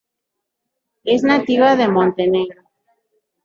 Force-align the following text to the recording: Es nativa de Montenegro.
Es 1.03 1.21
nativa 1.21 1.75
de 1.75 1.87
Montenegro. 1.87 2.63